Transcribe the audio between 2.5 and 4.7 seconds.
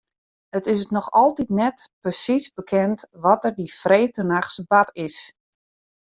bekend wat der dy freedtenachts